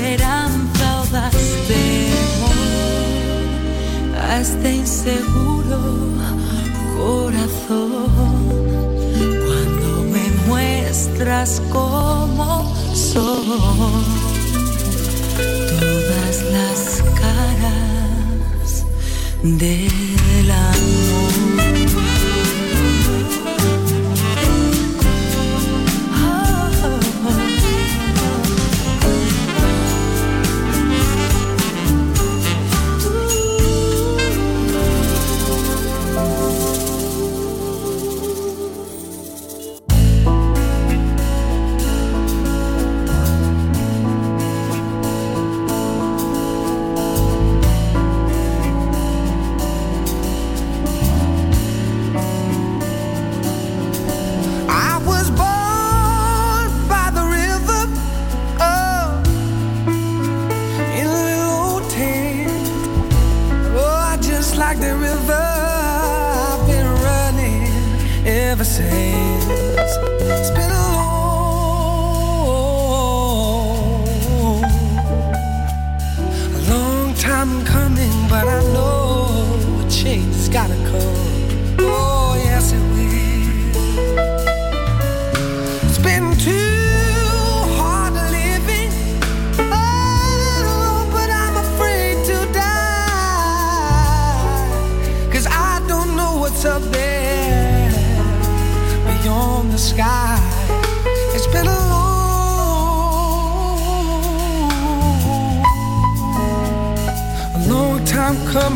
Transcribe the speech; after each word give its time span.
Esperanza 0.00 1.02
o 1.02 1.06
das 1.12 1.34
temor 1.68 2.54
a 4.18 4.40
este 4.40 4.72
inseguro 4.72 5.80
corazón. 6.96 8.40
Cuando 9.46 9.88
me 10.10 10.26
muestras 10.46 11.60
cómo 11.70 12.74
son 12.94 14.04
todas 15.78 16.36
las 16.50 17.02
caras 17.20 18.84
del 19.42 20.50
up 20.50 21.29
say 68.70 69.29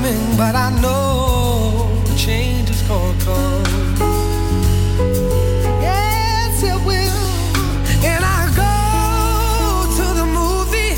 coming, 0.04 0.36
but 0.36 0.54
I 0.54 0.70
know 0.80 1.88
change 2.16 2.70
is 2.70 2.82
gonna 2.82 3.18
come. 3.24 3.64
Yes, 5.80 6.62
it 6.62 6.78
will. 6.84 7.26
And 8.04 8.24
I 8.24 8.42
go 8.62 8.72
to 9.98 10.04
the 10.20 10.26
movie, 10.26 10.94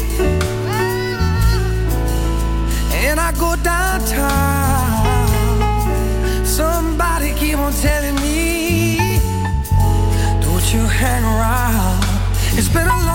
and 3.07 3.21
I 3.21 3.33
go 3.33 3.57
downtown. 3.63 5.27
Somebody 6.45 7.33
keep 7.35 7.59
on 7.59 7.73
telling 7.73 8.17
me, 8.17 9.21
don't 10.41 10.67
you 10.73 10.81
hang 10.81 11.25
around. 11.25 12.05
It's 12.59 12.69
been 12.69 12.89
a 12.89 13.06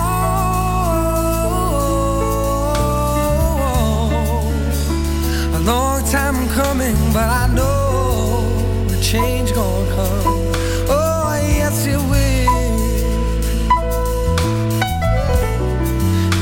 coming, 6.54 6.96
but 7.14 7.30
I 7.30 7.48
know 7.54 8.50
the 8.88 9.00
change 9.02 9.54
gonna 9.54 9.96
come. 9.96 10.52
Oh, 10.90 11.34
yes, 11.42 11.86
it 11.86 11.98
will. 12.12 12.52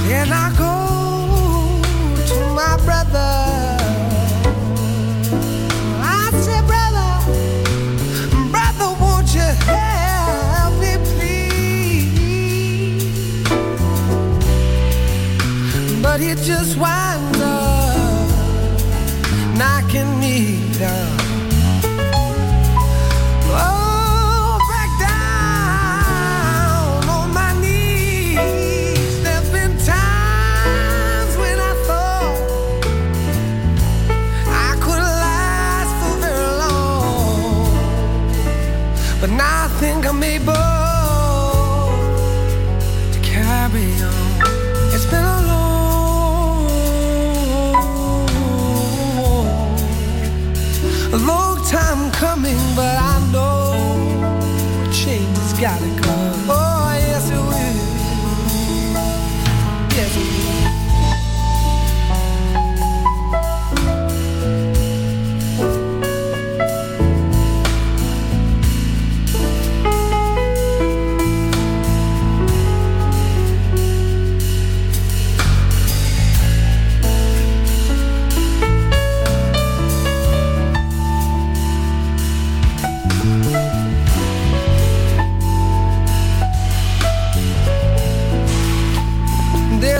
Then 0.08 0.32
I 0.32 0.50
go 0.58 0.74
to 2.30 2.40
my 2.60 2.76
brother. 2.86 3.32
I 6.02 6.32
say, 6.46 6.62
brother, 6.72 7.12
brother, 8.50 8.90
won't 9.00 9.30
you 9.36 9.50
help 9.70 10.74
me, 10.82 10.94
please? 11.10 11.44
But 16.02 16.20
he 16.20 16.30
just 16.36 16.78
why 16.78 16.99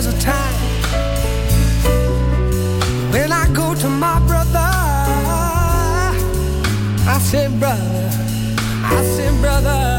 there's 0.02 0.16
a 0.16 0.22
time 0.22 0.54
when 3.12 3.34
I 3.34 3.50
go 3.54 3.76
to 3.76 3.90
my 3.90 4.18
brother. 4.26 4.70
I 7.06 7.20
say, 7.22 7.50
brother, 7.60 8.10
I 8.86 9.04
say, 9.04 9.42
brother. 9.42 9.99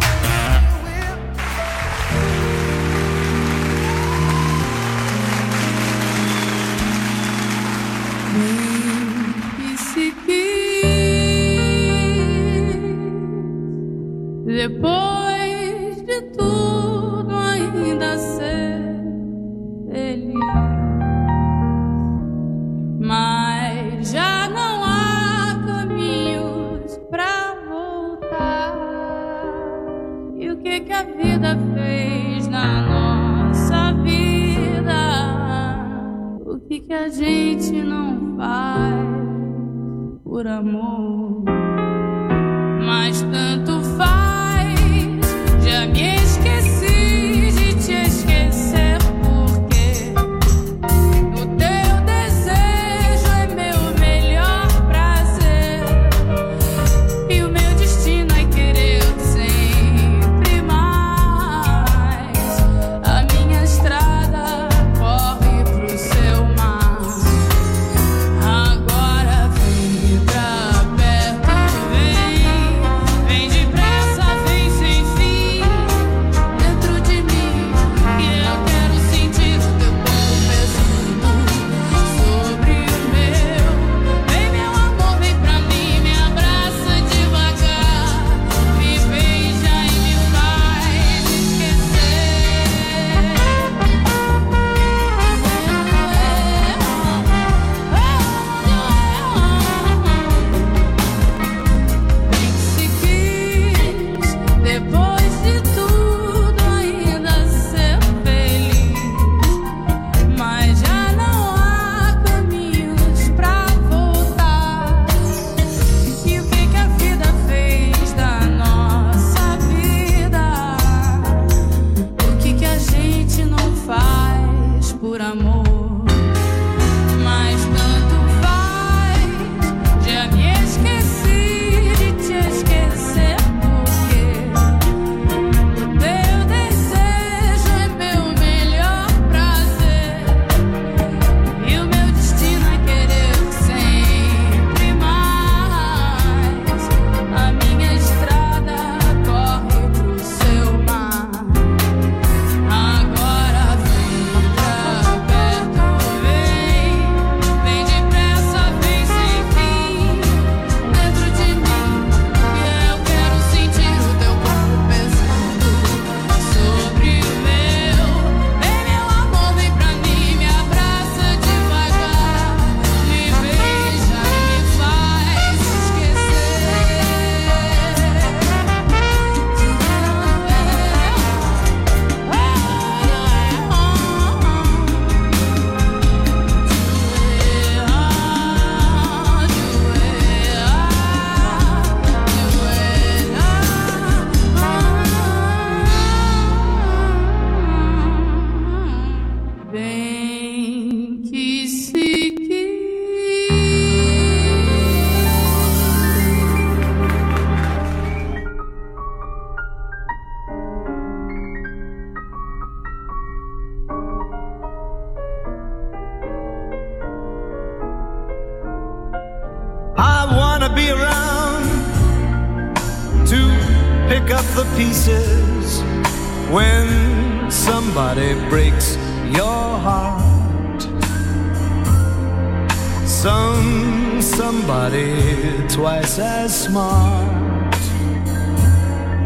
Some 233.21 234.19
somebody 234.19 235.67
twice 235.67 236.17
as 236.17 236.63
smart 236.63 237.75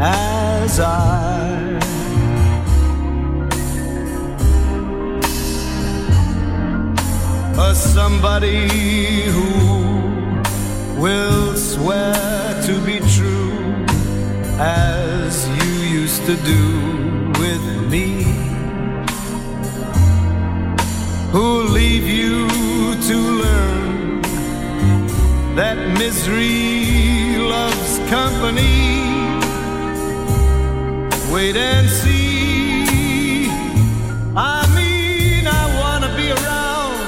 as 0.01 0.81
I. 0.81 1.79
A 7.57 7.73
somebody 7.73 8.67
who 9.31 11.01
will 11.01 11.55
swear 11.55 12.13
to 12.63 12.73
be 12.81 12.99
true 13.15 13.85
as 14.59 15.47
you 15.47 15.99
used 16.01 16.25
to 16.25 16.35
do 16.43 17.31
with 17.39 17.63
me. 17.89 18.23
Who'll 21.31 21.69
leave 21.71 22.09
you 22.09 22.49
to 23.07 23.15
learn 23.15 23.84
that 25.55 25.77
misery 25.97 27.37
loves 27.37 27.97
company? 28.09 29.39
Wait 31.33 31.55
and 31.55 31.89
see. 31.89 33.47
I 34.35 34.67
mean, 34.75 35.47
I 35.47 35.63
wanna 35.79 36.11
be 36.17 36.27
around 36.37 36.99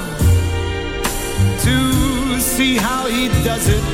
to 1.66 2.40
see 2.40 2.76
how 2.76 3.06
he 3.06 3.28
does 3.44 3.68
it 3.68 3.84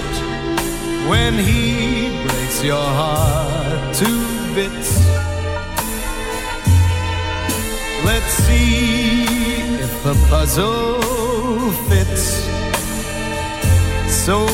when 1.09 1.35
he 1.35 2.25
breaks 2.25 2.63
your 2.63 2.89
heart 3.01 3.95
to 3.97 4.11
bits. 4.55 4.91
Let's 8.05 8.33
see 8.47 9.25
if 9.83 9.93
the 10.05 10.15
puzzle 10.31 11.73
fits 11.89 12.54
so 14.25 14.47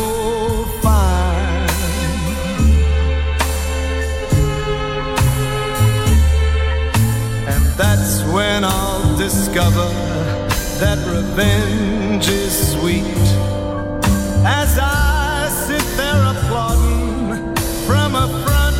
fine. 0.82 1.68
And 7.46 7.64
that's 7.78 8.24
when 8.34 8.64
I'll 8.64 9.16
discover 9.16 9.86
that 10.80 10.98
revenge 11.06 12.26
is 12.26 12.72
sweet. 12.72 13.04
As 14.44 14.76
I 14.82 15.48
sit 15.68 15.86
there 15.96 16.20
applauding 16.32 17.54
from 17.86 18.16
a 18.16 18.26
front 18.42 18.76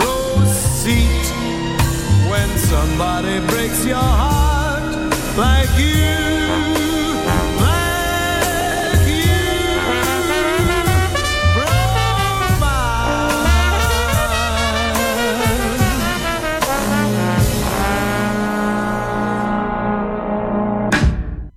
row 0.00 0.44
seat 0.44 1.32
when 2.28 2.48
somebody 2.58 3.40
breaks 3.46 3.86
your 3.86 3.96
heart 3.96 5.14
like 5.38 5.70
you. 5.78 6.85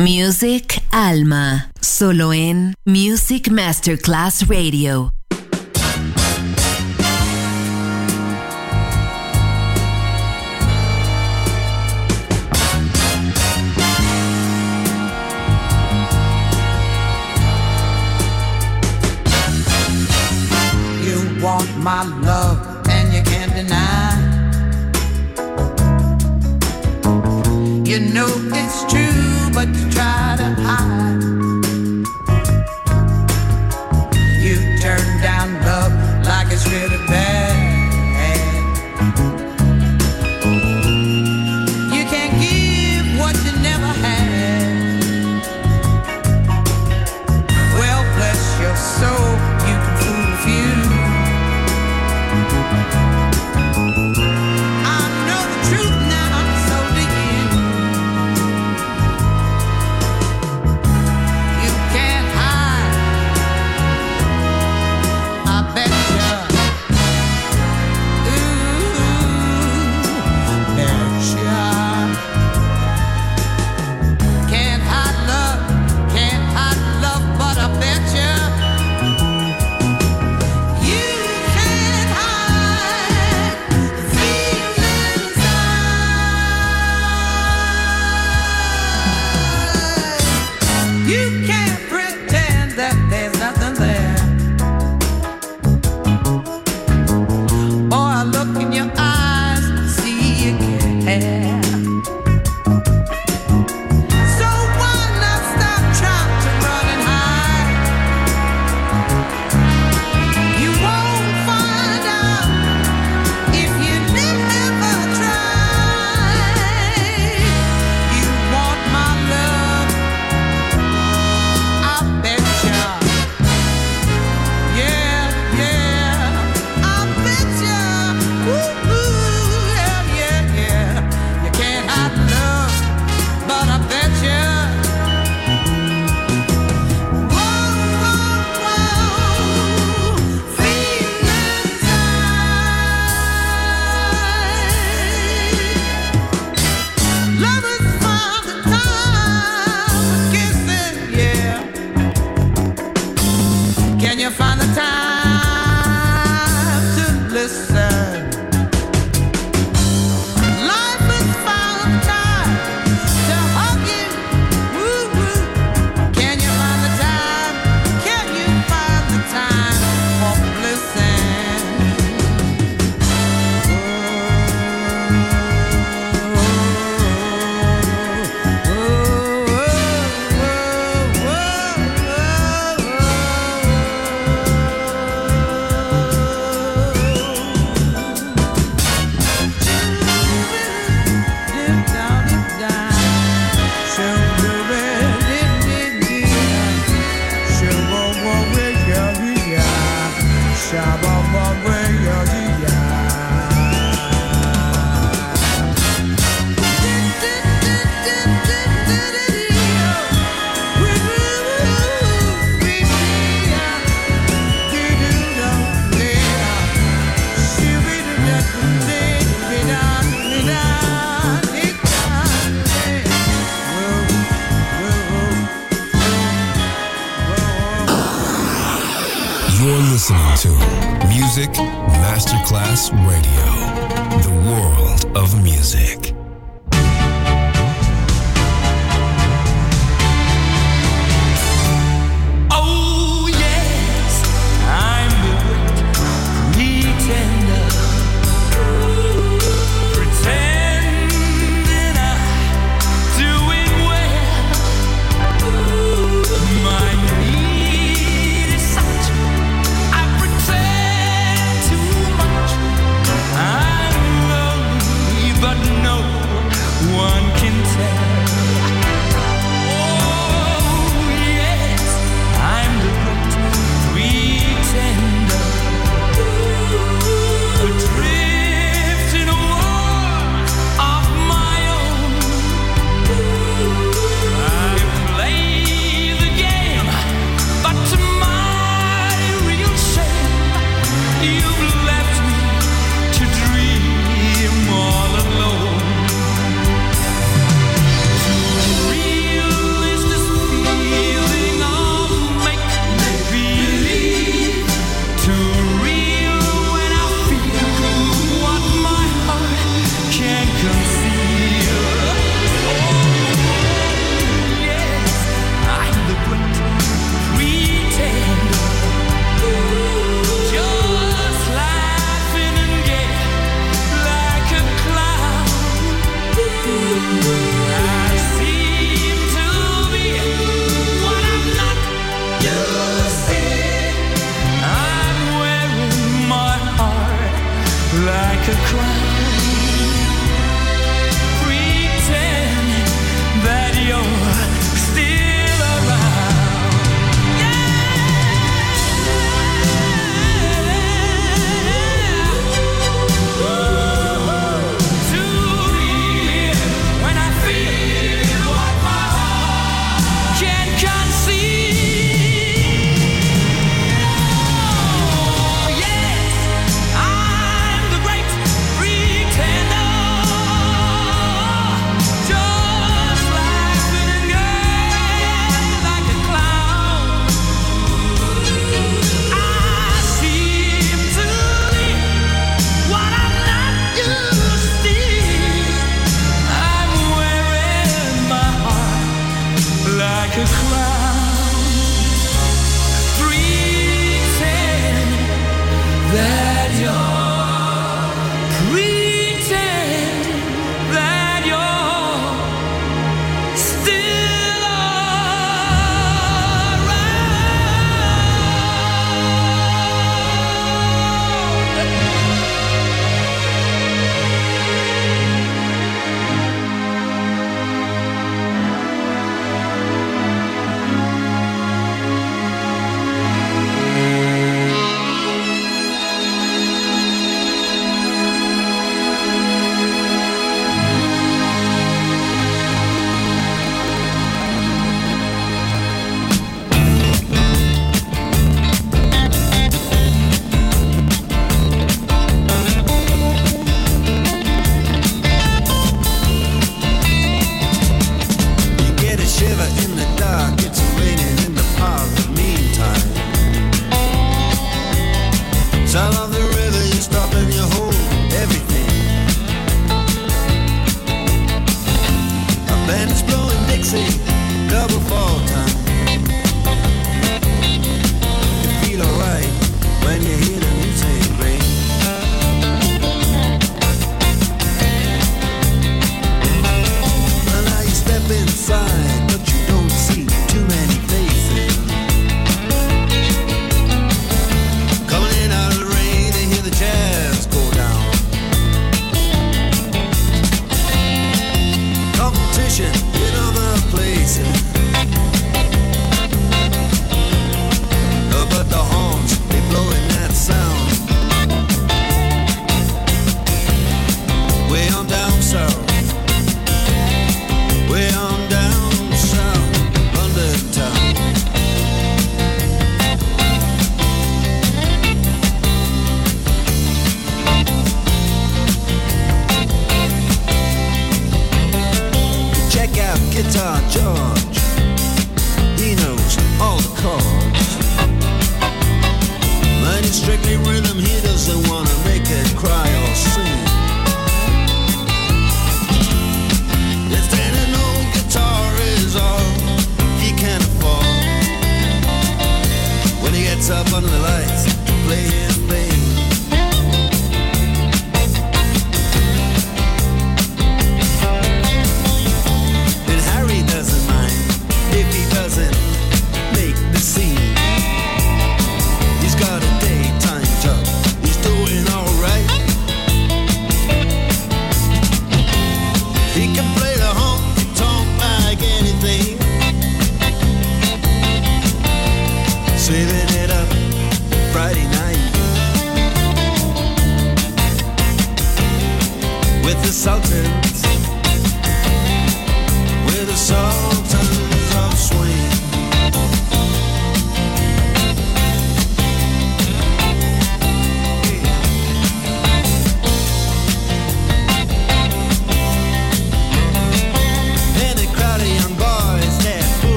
Music 0.00 0.82
Alma, 0.92 1.68
solo 1.78 2.32
en 2.32 2.72
Music 2.86 3.50
Masterclass 3.50 4.48
Radio. 4.48 5.12
You 21.04 21.42
want 21.42 21.68
my 21.76 22.04
love 22.24 22.88
and 22.88 23.12
you 23.12 23.22
can't 23.22 23.54
deny. 23.54 24.16
You 27.84 28.00
know 28.00 28.49
but 29.60 29.76
you 29.76 29.90
try 29.90 29.99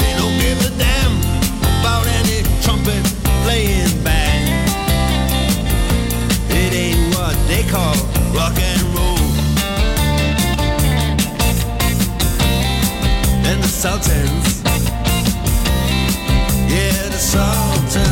They 0.00 0.12
don't 0.18 0.36
give 0.40 0.58
a 0.66 0.70
damn 0.76 1.12
about 1.80 2.06
any 2.06 2.42
trumpet 2.62 3.04
playing 3.44 4.02
band. 4.02 4.44
It 6.50 6.72
ain't 6.74 7.14
what 7.14 7.36
they 7.46 7.62
call 7.70 7.94
rock 8.34 8.58
and 8.58 8.82
roll. 8.96 9.18
And 13.46 13.62
the 13.62 13.68
Sultans, 13.68 14.62
yeah, 16.68 17.08
the 17.08 17.18
Sultans. 17.18 18.03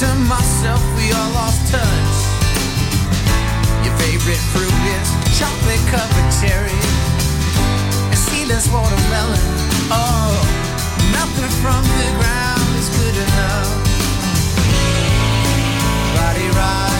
to 0.00 0.14
myself, 0.24 0.80
we 0.96 1.12
all 1.12 1.30
lost 1.32 1.70
touch. 1.70 2.16
Your 3.84 3.94
favorite 3.98 4.40
fruit 4.48 4.72
is 4.96 5.08
chocolate 5.38 5.84
covered 5.92 6.30
cherry 6.40 6.80
and 8.08 8.16
seedless 8.16 8.66
watermelon. 8.72 9.44
Oh, 9.92 10.32
nothing 11.12 11.52
from 11.60 11.84
the 11.84 12.08
ground 12.16 12.70
is 12.80 12.88
good 12.96 13.16
enough. 13.26 13.68
Body 16.16 16.48
ride. 16.56 16.99